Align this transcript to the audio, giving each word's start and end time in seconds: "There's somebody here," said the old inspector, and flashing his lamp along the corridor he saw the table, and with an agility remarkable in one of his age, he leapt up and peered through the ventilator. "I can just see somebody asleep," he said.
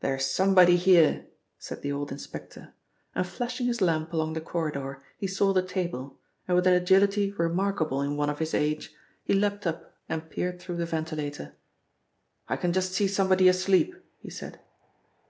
"There's 0.00 0.26
somebody 0.26 0.76
here," 0.76 1.24
said 1.58 1.80
the 1.80 1.90
old 1.90 2.12
inspector, 2.12 2.74
and 3.14 3.26
flashing 3.26 3.66
his 3.66 3.80
lamp 3.80 4.12
along 4.12 4.34
the 4.34 4.42
corridor 4.42 5.02
he 5.16 5.26
saw 5.26 5.54
the 5.54 5.62
table, 5.62 6.18
and 6.46 6.54
with 6.54 6.66
an 6.66 6.74
agility 6.74 7.32
remarkable 7.32 8.02
in 8.02 8.14
one 8.18 8.28
of 8.28 8.40
his 8.40 8.52
age, 8.52 8.92
he 9.22 9.32
leapt 9.32 9.66
up 9.66 9.96
and 10.06 10.28
peered 10.28 10.60
through 10.60 10.76
the 10.76 10.84
ventilator. 10.84 11.54
"I 12.46 12.58
can 12.58 12.74
just 12.74 12.92
see 12.92 13.08
somebody 13.08 13.48
asleep," 13.48 13.94
he 14.18 14.28
said. 14.28 14.60